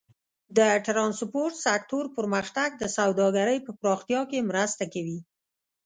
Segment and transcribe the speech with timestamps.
[0.57, 5.19] د ټرانسپورټ سکتور پرمختګ د سوداګرۍ په پراختیا کې مرسته کوي.